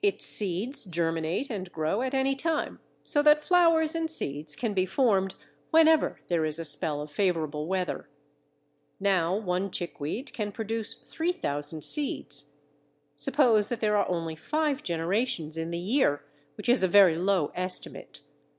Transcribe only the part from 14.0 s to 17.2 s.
only five generations in the year, which is a very